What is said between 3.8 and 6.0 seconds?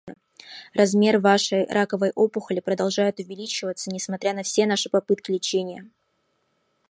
несмотря на все наши попытки лечения.